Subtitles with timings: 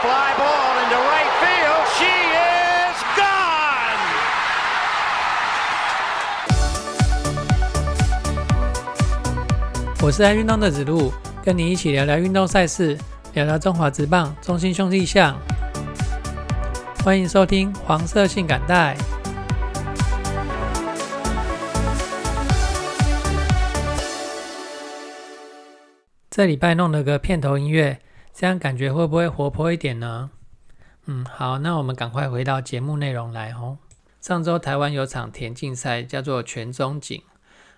[0.00, 1.82] fly ball into right field.
[1.98, 3.98] She is gone.
[10.00, 11.12] 我是爱运动的子路，
[11.44, 12.96] 跟你一起聊聊运动赛事，
[13.32, 15.36] 聊聊中华职棒、中心兄弟象。
[17.04, 18.96] 欢迎收听黄色性感带。
[26.30, 27.98] 这礼拜弄了个片头音乐，
[28.38, 30.30] 这样感觉会不会活泼一点呢？
[31.06, 33.78] 嗯，好，那我们赶快回到节目内容来哦。
[34.20, 37.20] 上周台湾有场田径赛，叫做全中锦。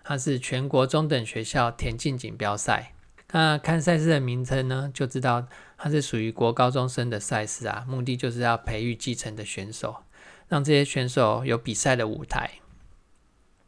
[0.04, 2.92] 它是全国中等学校田径锦标赛。
[3.32, 5.46] 那看赛事的名称呢，就知道
[5.78, 7.86] 它是属于国高中生的赛事啊。
[7.88, 10.02] 目的就是要培育继承的选手，
[10.48, 12.50] 让这些选手有比赛的舞台。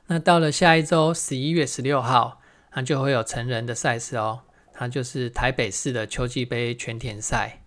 [0.09, 2.43] 那到了下一周十一月十六号，
[2.75, 4.41] 那就会有成人的赛事哦。
[4.73, 7.63] 它就是台北市的秋季杯全田赛。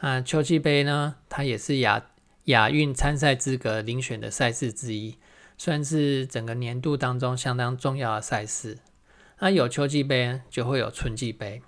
[0.00, 2.06] 那秋季杯呢，它也是亚
[2.44, 5.16] 亚运参赛资格遴选的赛事之一。
[5.56, 8.78] 算是整个年度当中相当重要的赛事。
[9.38, 11.62] 那有秋季杯，就会有春季杯。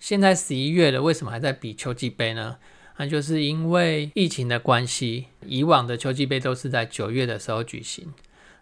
[0.00, 2.58] 现在十一月了，为什么还在比秋季杯呢？
[2.96, 8.12] 那就是因为疫情的关系，以往的秋季杯都是在九月的时候举行。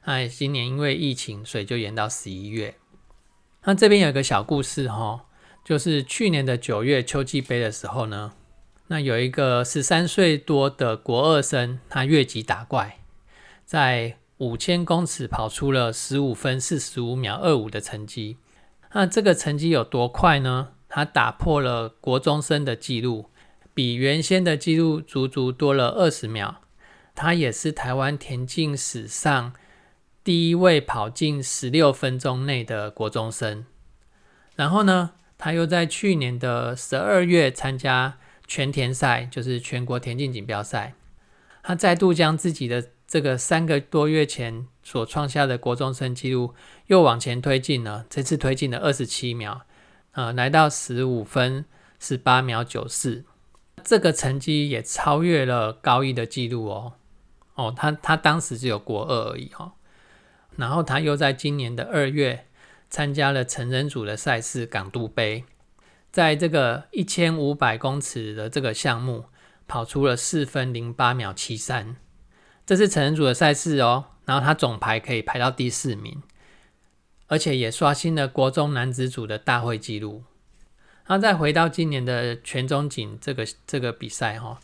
[0.04, 2.74] 那今年因为疫情，所以就延到十一月。
[3.64, 5.24] 那这边有个小故事哈，
[5.64, 8.32] 就是去年的九月秋季杯的时候呢，
[8.88, 12.98] 那有一个十三岁多的国二生，他越级打怪，
[13.64, 18.38] 在五千公尺跑出了十五分四十五秒二五的成绩，
[18.92, 20.70] 那这个成绩有多快呢？
[20.88, 23.30] 他打破了国中生的纪录，
[23.72, 26.60] 比原先的纪录足足多了二十秒。
[27.14, 29.52] 他也是台湾田径史上
[30.24, 33.64] 第一位跑进十六分钟内的国中生。
[34.56, 40.94] 然后呢，他又在去年的十二月参加全田赛，就是全国田径锦标赛，
[41.64, 42.90] 他再度将自己的。
[43.08, 46.54] 这个三个多月前所创下的国中生纪录
[46.86, 49.66] 又往前推进了，这次推进了二十七秒，
[50.12, 51.66] 呃，来到十五分
[51.98, 53.26] 十八秒九四，
[53.84, 56.94] 这个成绩也超越了高一的纪录哦。
[57.56, 59.74] 哦，他他当时只有国二而已哈。
[60.56, 62.46] 然后他又在今年的二月
[62.92, 65.46] 参加了成人组的赛事港都杯，
[66.10, 69.24] 在这个一千五百公尺的这个项目
[69.66, 71.96] 跑出了四分零八秒七三。
[72.66, 76.22] 这是成人组的赛事哦，然后他总排可以排到第四名，
[77.28, 80.24] 而且也刷新了国中男子组的大会纪录。
[81.06, 84.60] 然后再回到今年的全中锦这个这个比赛哈，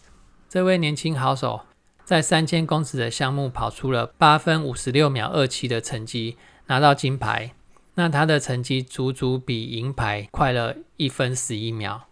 [0.51, 1.63] 这位年轻好手
[2.05, 6.37] 在三千公尺的项目跑出了八分五十六秒二七的成绩，
[6.67, 7.55] 拿到金牌。
[7.99, 12.03] 那他的成绩足足比银牌快了一分十一秒，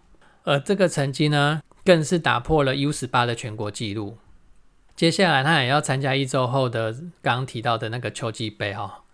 [0.42, 4.18] 而这个成绩呢，更是打破了 U 十八的全国纪录。
[4.96, 6.92] 接下来他也要参加一周后的
[7.22, 9.04] 刚刚提到的那个秋季杯哈，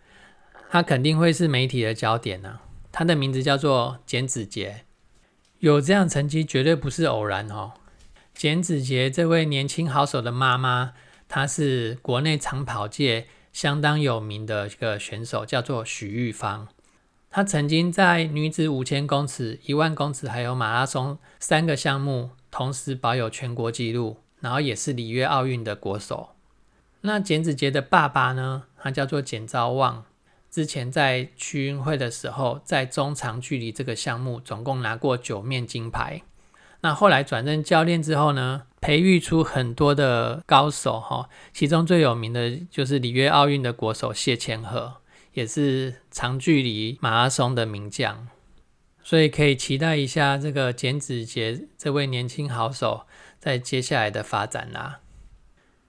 [0.71, 2.60] 他肯定会是媒体的焦点呢。
[2.91, 4.87] 他的名字叫做简子杰，
[5.59, 7.72] 有这样成绩绝对不是偶然哦。
[8.33, 10.94] 简子杰这位年轻好手的妈妈，
[11.28, 16.68] 她是国内长跑界相当有名的一个选手，叫做许玉芳。
[17.30, 24.18] 她曾经在女子五千公尺、一万公尺还有马拉松三个项目同时保有全国纪录。
[24.42, 26.30] 然后也是里约奥运的国手。
[27.02, 28.64] 那简子杰的爸爸呢？
[28.76, 30.04] 他叫做简昭旺。
[30.50, 36.22] 之前在区运会的时候，在中长距离这个项目总共拿过九面金牌。
[36.80, 41.31] 那后来转任教练之后呢，培育出很多的高手哈。
[41.54, 44.97] 其中最有名的就是里约奥运的国手谢千鹤，
[45.32, 48.28] 也是长距离马拉松的名将。
[49.03, 53.06] 所以可以期待一下这个简子杰这位年轻好手。
[53.42, 55.00] 在接下来的发展啦，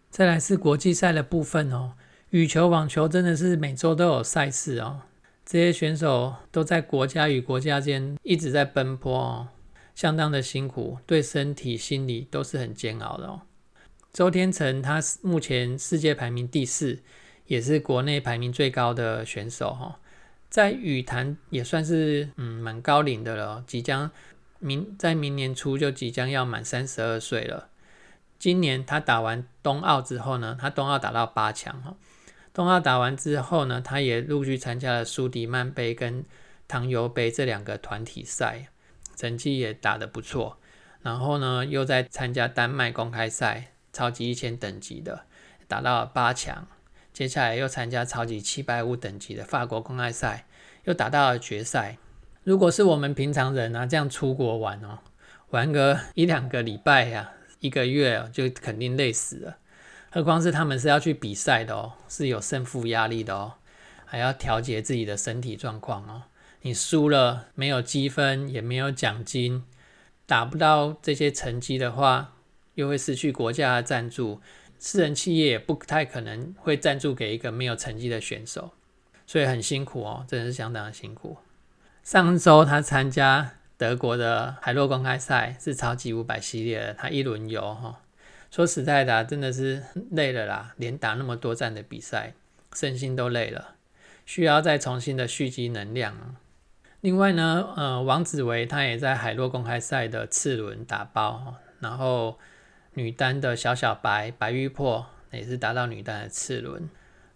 [0.10, 1.94] 再来是国际赛的部分哦。
[2.32, 5.02] 羽球、网球真的是每周都有赛事哦。
[5.46, 9.48] 这些选手都在国家与国家间一直在奔波哦，
[9.96, 13.42] 相当的辛苦，对身体、心理都是很煎熬的哦。
[14.12, 17.00] 周天成他目前世界排名第四，
[17.48, 20.00] 也是国内排名最高的选手哈，
[20.50, 24.12] 在羽坛也算是嗯蛮高龄的了，即将。
[24.60, 27.68] 明在明年初就即将要满三十二岁了。
[28.40, 31.98] 今年他打完冬奥之后呢，他冬奥打到八强哈。
[32.54, 36.24] 冬奥打完之后呢，他也陆续参加了苏迪曼杯跟
[36.66, 38.70] 唐尤杯这两个团体赛，
[39.16, 40.58] 成绩也打得不错。
[41.02, 45.26] 然后呢，又在参加丹麦公开赛超级一千等级的，
[45.68, 46.68] 打到了八强。
[47.12, 50.46] 接下来又参加超级七百五等级的法国公开赛，
[50.86, 51.98] 又打到了决赛。
[52.44, 55.00] 如果是我们平常人啊，这样出国玩哦，
[55.50, 59.58] 玩个一两个礼拜呀，一个月就肯定累死了。
[60.12, 63.54] 何况是他们是要去比赛的哦，是有胜负压力的哦，
[64.06, 66.24] 还要调节自己的身体状况哦。
[66.66, 69.64] 你输了没有积分，也没有奖金，
[70.26, 72.36] 达不到这些成绩的话，
[72.76, 74.42] 又会失去国家的赞助，
[74.80, 78.72] 私人企业也不太可能会赞助给一个没有成绩的选手，
[79.28, 81.38] 所以很辛苦哦，真的是相当的辛苦。
[82.02, 88.00] 上周他参加德国的海洛公开赛，是超级五百系列的，他一轮游哈。
[88.50, 92.34] 说实在的，真的是累了啦，连打那么多站的比赛，
[92.74, 93.76] 身心都累了，
[94.26, 96.38] 需要再重新的蓄积能量。
[97.04, 102.40] 另外呢，呃，王子维他也在海洛公开赛的次轮打包，然后
[102.94, 106.90] 女单的小小白白玉珀也是达到女单的次轮。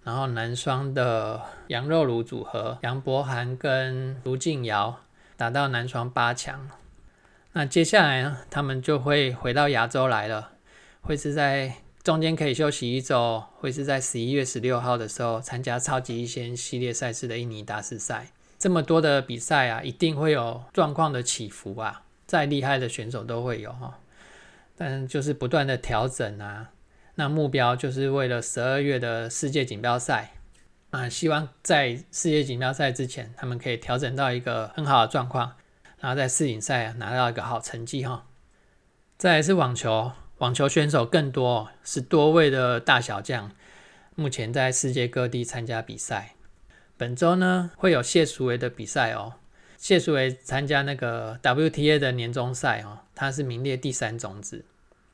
[0.06, 5.02] 然后男双的杨肉炉组合，杨博涵跟卢静瑶
[5.36, 6.69] 打到男双八强。
[7.52, 10.52] 那接下来呢，他们就会回到亚洲来了，
[11.02, 18.28] 会是在中间可以休息一周，会是在十一月十六号的时候参加超级一线系列赛事的印尼大师赛。
[18.59, 24.00] 这么多的比赛啊，一定会有状况的起伏啊，再厉害的选手都会有哈，
[24.75, 26.71] 但就是不断的调整啊。
[27.15, 30.33] 那目标就是为了十二月的世界锦标赛
[30.92, 35.54] 啊，希望在世界锦标赛之前，他们可以调整到一个很好的状况，
[36.00, 38.25] 然后在世锦赛拿到一个好成绩哈。
[39.18, 43.51] 再来是网球，网球选手更多，十多位的大小将，
[44.15, 46.37] 目前在世界各地参加比赛。
[46.98, 49.36] 本周呢会有谢淑薇的比赛哦，
[49.78, 54.66] 谢淑薇参加那个 WTA 的年终赛哦，她是名列第三种子。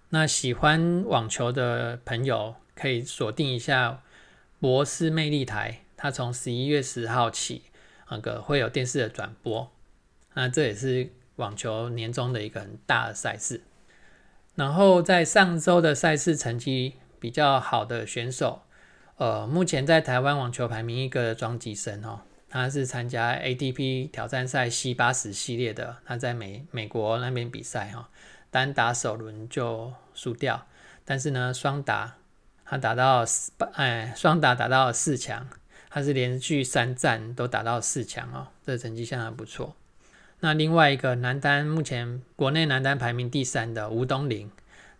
[0.09, 4.01] 那喜欢网球的朋友可以锁定一下
[4.59, 7.63] 博斯魅力台，它从十一月十号起，
[8.09, 9.69] 那个会有电视的转播。
[10.35, 13.61] 那这也是网球年终的一个很大的赛事。
[14.55, 18.61] 然后在上周的赛事成绩比较好的选手，
[19.23, 28.09] 呃，目前在台湾网球排名一个的庄吉生哦，他是参加 ATP 挑战赛 C 八十系列的，他在美美国那边比赛哈。
[28.51, 30.67] 单打首轮就输掉，
[31.05, 32.17] 但是呢，双打
[32.65, 35.47] 他打到四，哎，双打打到四强，
[35.89, 39.77] 他是连续三战都打到四强哦，这成绩相当不错。
[40.41, 44.51] 那另外一个男单，目前国内男单排名第三的吴东林，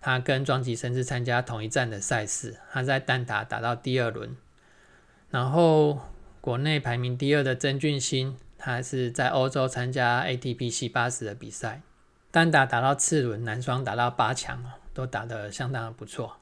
[0.06, 4.36] 他跟庄吉生是参加同一站的赛事，他在单打打到第二轮。
[5.30, 6.02] 然后
[6.42, 11.82] 国内排名第二的曾俊欣，他是在欧洲参加 ATP C 八十的比赛。
[12.32, 16.36] 单打打到次轮，男双打到八强哦，都打得相当的不错。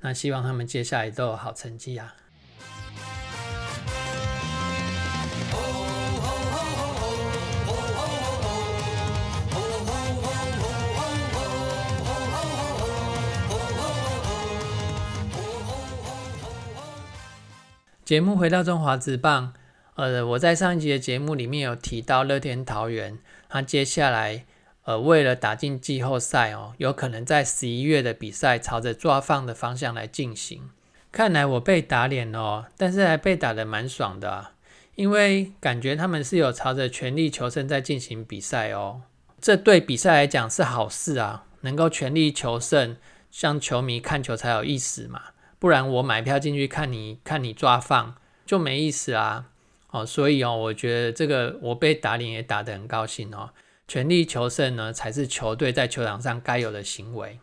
[0.00, 2.16] 那希望他们接下来都有好成绩啊。
[18.04, 19.54] 节目回到中华职棒，
[19.94, 23.18] 呃，我在上一集的节目里面有提到乐天桃园，
[23.48, 24.44] 他接下来。
[24.82, 30.68] 呃，为了打进季后赛哦，有可能在十一月的比赛朝着抓放的方向来进行。
[31.10, 34.48] 看来我被打脸哦，但是还被打得蛮爽的，
[34.96, 39.00] 因为感觉他们是有朝着全力求胜在进行比赛哦。
[39.40, 42.98] 这对比赛来讲是好事啊，能够全力求胜，
[43.30, 45.22] 像球迷看球才有意思嘛。
[45.64, 49.46] 不然我买票进去看你看你抓放就没意思啊。
[49.88, 53.48] 哦，所以哦，我觉得这个我被打脸也打得很高兴哦。
[53.88, 57.38] 全力求胜呢，才是球队在球场上该有的行为。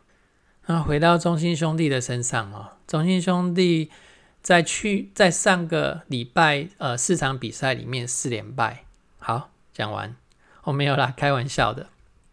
[0.68, 3.90] 那回到中心兄弟的身上哦，中心兄弟
[4.44, 8.84] 在去在上个礼拜呃四场比赛里面四连败。
[9.18, 10.16] 好，讲完，
[10.66, 11.88] 我没有啦，开玩笑的。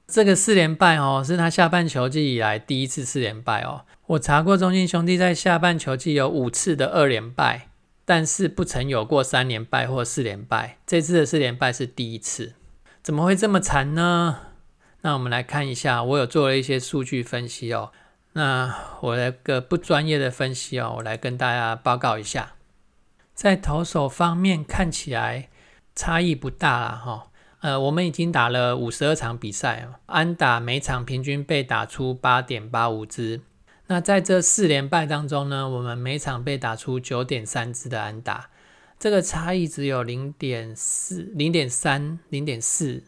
[0.07, 3.87] 这个四连败哦，是他下半球季以来第一次四连败哦。
[4.09, 7.69] 我查过中信兄弟在下半球季有五次的二连败，
[8.07, 10.79] 但是不曾有过三连败或四连败。
[10.87, 12.55] 这次的四连败是第一次。
[13.03, 14.39] 怎么会这么惨呢？
[15.03, 17.93] 那我们来看一下，我有做了一些数据分析哦。
[18.33, 22.55] 那我来个不专业的分析哦，我来跟大家报告一下。
[23.35, 25.51] 在投手方面看起来
[25.95, 27.27] 差异不大啦，哈。
[27.61, 33.43] 呃，我们已经打了五十二场比赛哦，安打每场平均被打出八点八五支。
[33.89, 38.51] 那在这四连败当中呢，我们每场被打出九点三支的安打。
[38.99, 43.05] 这个差异只有零点四、零点三、零点四，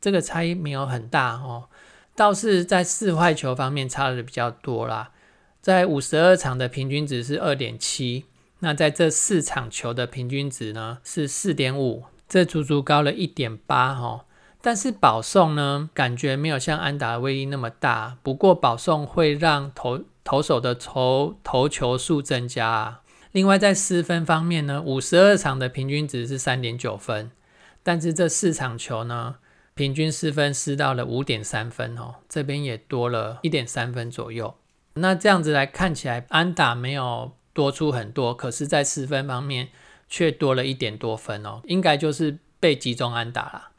[0.00, 1.68] 这个差异没有很大哦。
[2.16, 5.10] 倒是在四坏球方面差的比较多啦，
[5.60, 8.24] 在五十二场的平均值是二点七，
[8.60, 14.24] 那在这四场球的平均值呢是四点五，这足足高了一点八哈。
[14.62, 18.16] 但是保送呢，感觉没有像安打的威力那么大。
[18.22, 23.02] 不过保送会让投投手的投投球数增加啊。
[23.30, 27.30] 另外在失分方面呢，五十二场的平均值是三点九分，
[27.82, 29.36] 但是这四场球呢，
[29.74, 34.54] 平均失分失到了五点三分哦，这边也多了一点三分左右。
[34.94, 39.70] 那这样子来看起来，安打没有多出很多，可是，在失分方面
[40.08, 43.70] 却多了一点多分哦，应该就是被集中安打了。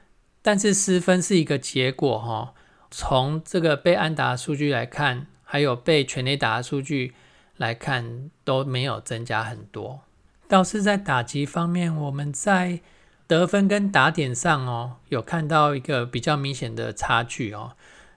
[0.41, 2.53] 但是失分是一个结果哈，
[2.91, 7.13] 从这个被安打的数据来看，还有被全垒打的数据
[7.55, 10.01] 来看，都没有增加很多。
[10.49, 12.81] 倒是在打击方面，我们在
[13.25, 17.71] 得分跟打点上哦，有看到一个比较明显的差距哦。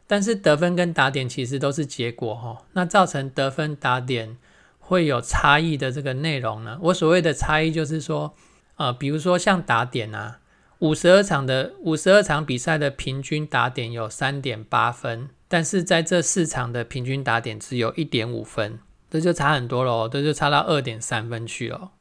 [0.08, 4.36] 但是得分跟打点其实都是结果哦，那造成得分打点
[4.80, 6.76] 会有差异的这个内容呢？
[6.82, 8.34] 我所谓的差异就是说，
[8.78, 10.40] 呃，比如说像打点啊。
[10.80, 18.78] 五十二场的五十二场比赛的平均打点有三点八分，但是在这四场的平均打点只有一点五分，
[19.10, 21.92] 这就差很多了，这就差到二点三分去了。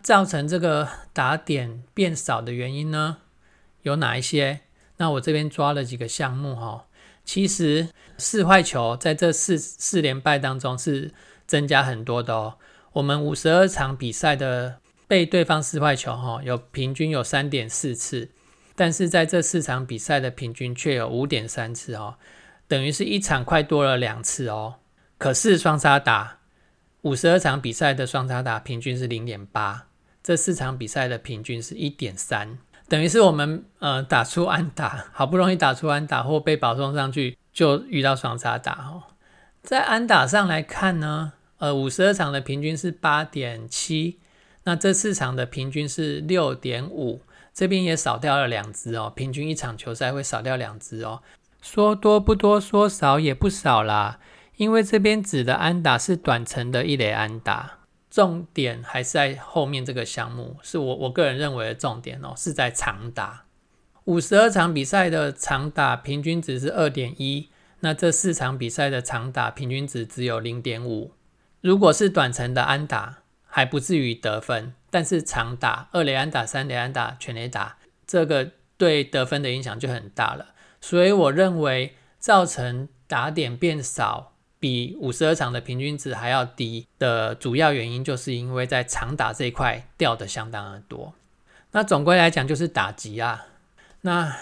[0.00, 3.18] 造成这个打点变少的原因呢，
[3.82, 4.60] 有哪一些？
[4.96, 6.86] 那我这边抓了几个项目哈。
[7.24, 11.12] 其实四坏球在这四四连败当中是
[11.46, 12.58] 增加很多的哦。
[12.94, 14.78] 我们五十二场比赛的。
[15.08, 18.30] 被对方四坏球哈，有平均有三点四次，
[18.74, 22.14] 但是在这四场比赛的平均却有五点三次哦，
[22.72, 24.76] 等于是一场快多了两次哦。
[25.18, 26.38] 可是双杀打
[27.02, 29.88] 五十二场比赛的双杀打平均是零点八，
[30.22, 32.56] 这四场比赛的平均是一点三，
[32.88, 39.02] 等于是我们呃打出安打，好不容易打出安打或被保送上去，就遇到双杀打哦。
[39.62, 44.18] 在安打上来看呢，呃五十二场的平均是八点七。
[44.64, 47.20] 那这四场的平均是六点五，
[47.52, 51.20] 这边也少掉了两只哦，平均一场球赛会少掉两只哦。
[51.62, 54.18] 说多不多，说少也不少啦。
[54.56, 57.78] 因为这边指的安打是短程的一垒安打，
[58.10, 63.44] 重点还是在后面这个项目，是我我个人认为的重点哦，是在长打。
[64.04, 67.48] 五十二场比赛的长打平均值是二点一，
[67.80, 71.12] 那这四场比赛的长打平均值只有零点五。
[71.60, 80.48] 如果是短程的安打，还不至于得分，但是长打二雷安打、三雷安打、全雷打，这个对得分的影响就很大了。
[80.82, 91.14] 所以我认为造成打点变少，比五十二场的平均值还要低的主要原因，就是因为在长打这一块掉的相当的多。
[91.70, 93.46] 那总归来讲就是打击啊，
[94.02, 94.36] 那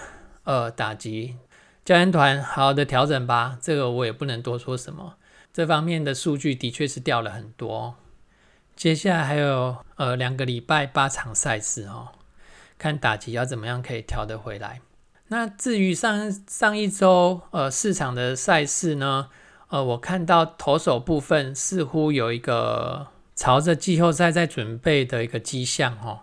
[0.44, 1.36] 呃打击
[1.84, 5.14] 教练团好好的调整吧，这个我也不能多说什么。
[5.52, 7.96] 这方面的数据的确是掉了很多。
[8.74, 12.08] 接下来还有呃两个礼拜八场赛事哦，
[12.78, 14.80] 看打击要怎么样可以调得回来。
[15.32, 19.28] 那至于上上一周呃市场的赛事呢，
[19.68, 23.06] 呃我看到投手部分似乎有一个
[23.36, 26.22] 朝着季后赛在准备的一个迹象哦。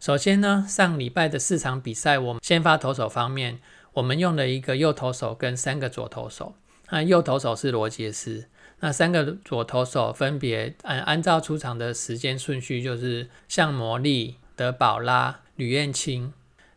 [0.00, 3.58] 首先呢，上礼拜的四场比赛，我们先发投手方面，
[3.92, 6.54] 我们用了一个右投手跟三个左投手，
[6.88, 8.46] 那右投手是罗杰斯。
[8.80, 16.32] 那三个左投手分别按按照出场的时间顺序，就是像魔力、德保拉、吕彦青。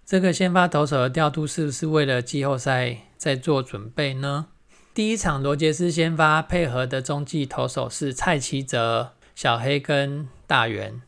[0.10, 4.48] 这个先发投手的调度是不是为了季后赛在做准备呢？
[4.92, 11.04] 第一场罗杰斯先发配合的中继投手是蔡奇哲、小黑跟大元。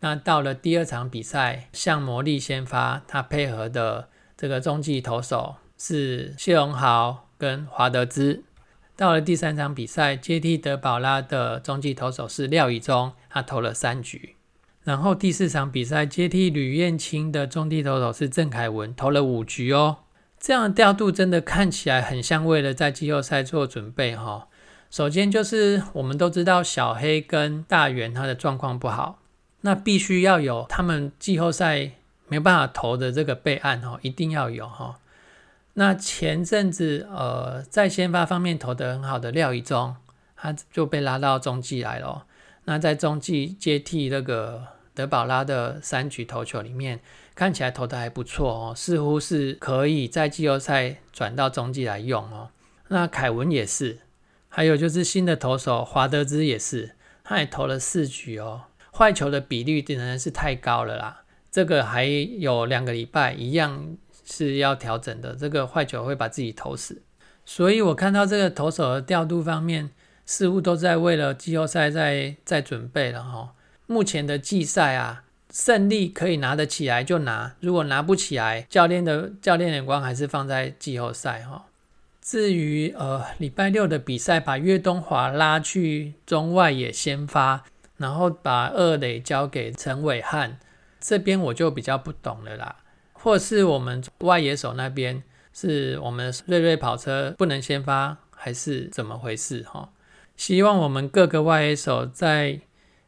[0.00, 8.44] 那到了第二场比赛，向魔力先发，他配合的这个中继投手是谢荣豪跟华德兹。
[8.94, 14.36] 到了第三场比赛，接替德保拉的中继投手是廖以忠，他投了三局。
[14.84, 19.98] 然后第四场比赛，接替吕彦青的中继投手是郑凯文，投了五局哦。
[20.40, 24.48] 这样的调度真的看起来很像为了在季后赛做准备哈。
[24.90, 29.20] 首先就是我们都知道小黑跟大元他的状况不好，
[29.60, 31.92] 那必须要有他们季后赛
[32.26, 34.98] 没办法投的这个备案哈，一定要有哈。
[35.74, 39.94] 那前阵子，呃，在先发方面投得很好的廖以忠，
[40.36, 42.26] 他就被拉到中继来了。
[42.64, 44.62] 那在中继接替那个
[44.94, 47.00] 德保拉的三局投球里面，
[47.34, 52.50] 看起来投的还不错哦，似乎是可以在季后赛转到中继来用哦。
[52.88, 54.00] 那凯文也是，
[54.48, 61.22] 还有就是新的投手华德兹也是，他也投了四局哦，坏球的比率仍然是太高了啦。
[61.50, 63.96] 这个还有两个礼拜一样。
[64.24, 67.02] 是要调整的，这个坏球会把自己投死，
[67.44, 69.90] 所以我看到这个投手的调度方面，
[70.24, 73.54] 似乎都在为了季后赛在在准备了哈。
[73.86, 81.66] 目前的季赛啊，胜利可以拿得起来就拿，如果拿不起来，教练的教练眼光还是放在季后赛哈。
[82.22, 87.64] 至于呃礼拜六的比赛，把岳东华拉去中外野先发，
[87.96, 90.58] 然后把二垒交给陈伟汉，
[91.00, 92.76] 这边我就比较不懂了啦。
[93.12, 99.90] 或是我们外野手那边是我们瑞瑞跑车不能先发，还是怎么回事哈？
[100.36, 102.60] 希望我们各个外野手在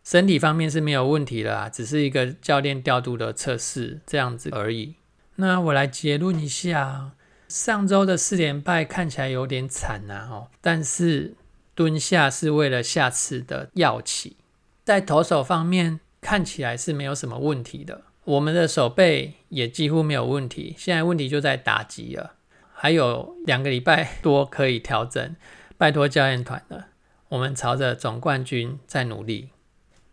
[0.02, 4.94] 身体方面是没有问题的，只是一个教练调度的测试这样子而已。
[5.36, 7.12] 那我来结论一下。
[7.46, 11.34] 上周的四连败看起来有点惨呐，哦，但是
[11.74, 14.38] 蹲下是为了下次的要起。
[14.82, 20.74] 在投手方面看起来是没有什么问题的，我们的手背也几乎没有问题。
[20.76, 22.32] 现在问题就在打击了，
[22.72, 25.36] 还有两个礼拜多可以调整，
[25.76, 26.88] 拜托教练团了。
[27.34, 29.48] 我们朝着总冠军在努力。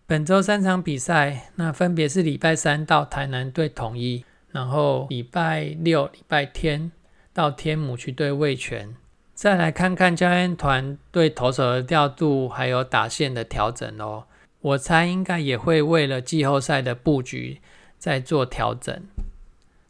[0.08, 6.92] 本周三场比赛，那分别是礼拜三到台南对统一，然后礼拜六、礼拜天。
[7.34, 8.94] 到天母去对魏权，
[9.34, 14.25] 再来看看教练团对投手的调度，还有打线的调整哦。
[14.60, 17.62] 我猜应该也会为了季后赛的布局
[17.98, 19.01] 在做调整。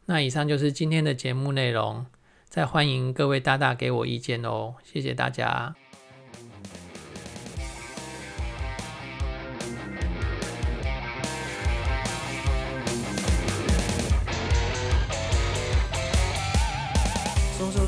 [0.06, 2.06] 那以上就是今天的节目内容，
[2.48, 5.74] 再欢迎各位大大给我意见哦，谢谢大家。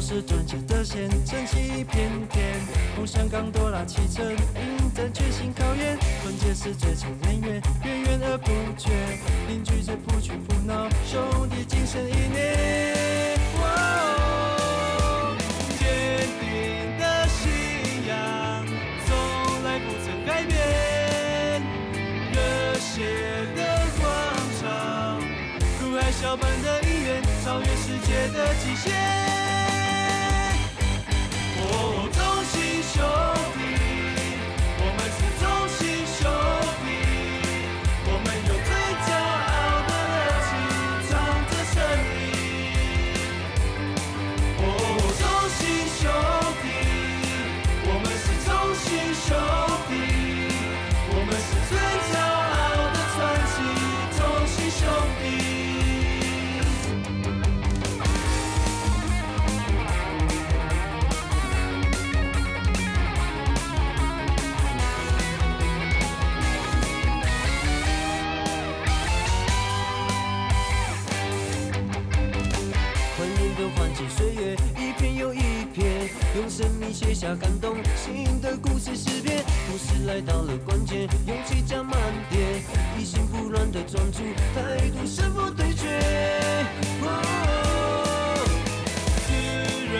[0.06, 2.60] 是赚钱的线，撑起一片天。
[2.98, 5.98] 梦想刚多拉启程，迎战全新考验。
[6.22, 8.92] 团结是最强人员，源源而不绝。
[9.48, 13.40] 凝聚着不屈不挠兄弟精神意念。
[15.80, 15.88] 坚
[16.42, 17.50] 定的信
[18.06, 18.12] 仰
[19.06, 19.16] 从
[19.64, 21.64] 来不曾改变。
[22.34, 23.08] 热血
[23.56, 24.04] 的广
[24.60, 24.62] 场，
[25.80, 26.83] 如海啸般的
[76.94, 81.98] 写下感动心的故事诗篇，故事来到了关键，勇气加满
[82.30, 82.62] 点，
[83.00, 84.20] 一心不乱的专注，
[84.54, 85.88] 态度胜负对决。
[87.02, 87.10] 哦，
[89.26, 89.34] 炙
[89.90, 89.98] 热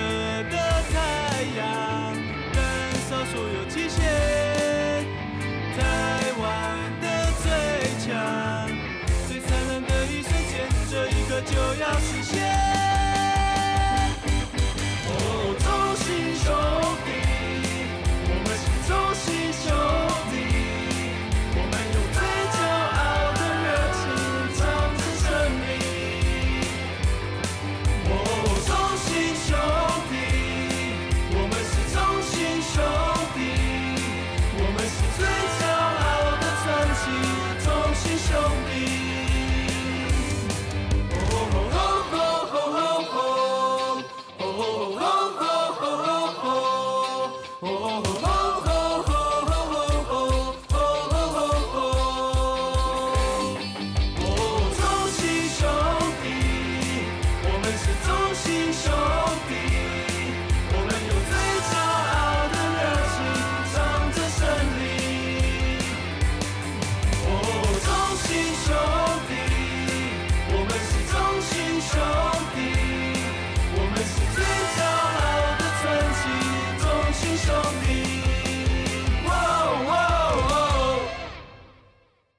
[0.52, 0.56] 的
[0.94, 0.96] 太
[1.58, 1.66] 阳，
[2.54, 2.62] 燃
[3.10, 4.00] 烧所有极限，
[5.76, 5.82] 太
[6.40, 6.46] 晚
[7.02, 7.06] 的
[7.42, 7.50] 最
[8.06, 8.70] 强，
[9.28, 12.43] 最灿烂的一瞬间，这一刻就要实现。